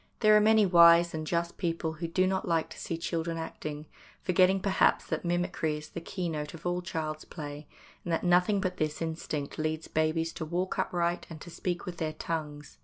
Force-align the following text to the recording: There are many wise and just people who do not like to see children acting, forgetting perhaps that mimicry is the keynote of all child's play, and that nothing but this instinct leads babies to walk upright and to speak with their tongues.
There 0.21 0.35
are 0.35 0.39
many 0.41 0.65
wise 0.65 1.13
and 1.13 1.27
just 1.27 1.59
people 1.59 1.93
who 1.93 2.07
do 2.07 2.25
not 2.25 2.47
like 2.47 2.71
to 2.71 2.79
see 2.79 2.97
children 2.97 3.37
acting, 3.37 3.85
forgetting 4.23 4.59
perhaps 4.59 5.05
that 5.05 5.23
mimicry 5.23 5.77
is 5.77 5.89
the 5.89 6.01
keynote 6.01 6.55
of 6.55 6.65
all 6.65 6.81
child's 6.81 7.23
play, 7.23 7.67
and 8.03 8.11
that 8.11 8.23
nothing 8.23 8.59
but 8.59 8.77
this 8.77 8.99
instinct 8.99 9.59
leads 9.59 9.87
babies 9.87 10.33
to 10.33 10.43
walk 10.45 10.79
upright 10.79 11.27
and 11.29 11.39
to 11.41 11.51
speak 11.51 11.85
with 11.85 11.97
their 11.97 12.13
tongues. 12.13 12.79